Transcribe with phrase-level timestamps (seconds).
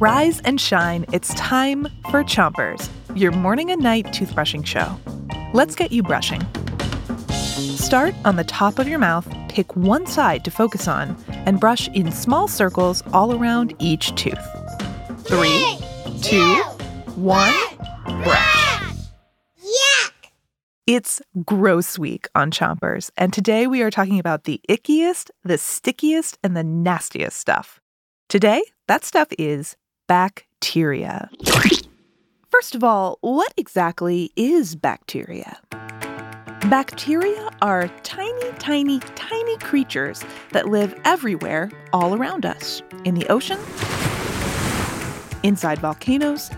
[0.00, 1.04] Rise and shine.
[1.12, 4.96] It's time for Chompers, your morning and night toothbrushing show.
[5.52, 6.40] Let's get you brushing.
[7.30, 11.88] Start on the top of your mouth, pick one side to focus on, and brush
[11.88, 14.38] in small circles all around each tooth.
[15.24, 15.78] Three,
[16.22, 16.54] two,
[17.16, 17.56] one,
[18.22, 18.92] brush.
[19.58, 20.12] Yuck!
[20.86, 26.38] It's Gross Week on Chompers, and today we are talking about the ickiest, the stickiest,
[26.44, 27.80] and the nastiest stuff.
[28.28, 29.76] Today, that stuff is
[30.08, 31.30] bacteria.
[32.50, 35.60] First of all, what exactly is bacteria?
[36.70, 43.58] Bacteria are tiny, tiny, tiny creatures that live everywhere all around us in the ocean,
[45.42, 46.50] inside volcanoes,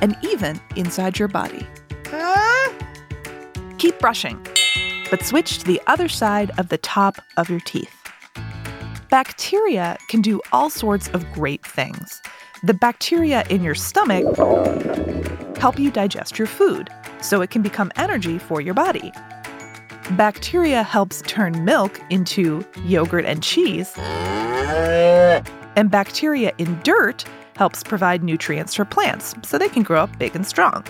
[0.00, 1.66] and even inside your body.
[2.06, 2.72] Huh?
[3.78, 4.44] Keep brushing,
[5.10, 8.01] but switch to the other side of the top of your teeth.
[9.12, 12.22] Bacteria can do all sorts of great things.
[12.62, 14.24] The bacteria in your stomach
[15.58, 16.88] help you digest your food
[17.20, 19.12] so it can become energy for your body.
[20.12, 23.92] Bacteria helps turn milk into yogurt and cheese.
[25.76, 30.34] And bacteria in dirt helps provide nutrients for plants so they can grow up big
[30.34, 30.86] and strong.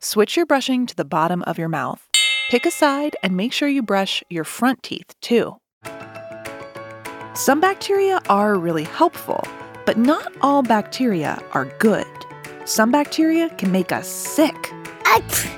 [0.00, 2.08] Switch your brushing to the bottom of your mouth.
[2.48, 5.56] Pick a side and make sure you brush your front teeth too.
[7.34, 9.48] Some bacteria are really helpful,
[9.86, 12.06] but not all bacteria are good.
[12.66, 14.54] Some bacteria can make us sick.
[15.06, 15.48] Ach!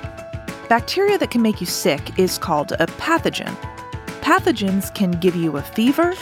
[0.69, 3.53] Bacteria that can make you sick is called a pathogen.
[4.21, 6.13] Pathogens can give you a fever,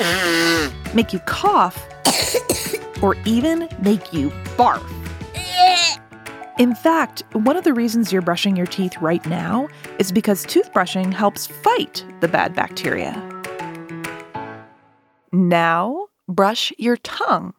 [0.96, 1.88] make you cough,
[3.04, 4.84] or even make you barf.
[6.58, 9.68] In fact, one of the reasons you're brushing your teeth right now
[10.00, 13.33] is because toothbrushing helps fight the bad bacteria.
[15.36, 17.56] Now, brush your tongue.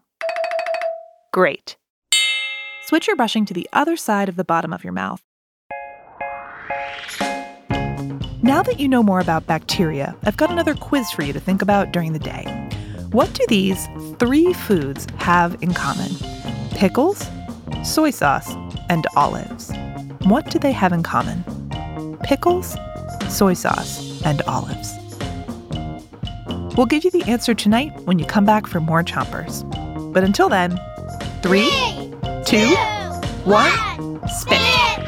[1.33, 1.77] Great.
[2.87, 5.21] Switch your brushing to the other side of the bottom of your mouth.
[8.45, 11.63] Now that you know more about bacteria, I've got another quiz for you to think
[11.63, 12.45] about during the day.
[13.11, 13.89] What do these
[14.21, 16.13] three foods have in common?
[16.77, 17.29] Pickles,
[17.83, 18.55] soy sauce,
[18.89, 19.73] and olives.
[20.23, 21.43] What do they have in common?
[22.23, 22.77] Pickles,
[23.29, 24.95] soy sauce, and olives.
[26.77, 29.63] We'll give you the answer tonight when you come back for more chompers.
[30.13, 30.81] But until then,
[31.41, 31.71] three,
[32.45, 32.75] two,
[33.45, 35.04] one, spit.